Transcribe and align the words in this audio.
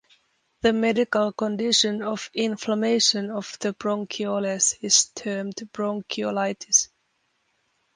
The 0.63 0.73
medical 0.73 1.31
condition 1.31 2.01
of 2.01 2.31
inflammation 2.33 3.29
of 3.29 3.55
the 3.61 3.71
bronchioles 3.75 4.73
is 4.81 5.11
termed 5.13 5.57
bronchiolitis. 5.71 6.89